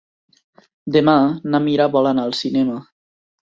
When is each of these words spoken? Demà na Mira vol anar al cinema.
Demà 0.95 1.15
na 1.55 1.61
Mira 1.67 1.89
vol 1.99 2.11
anar 2.15 2.27
al 2.31 2.37
cinema. 2.43 2.83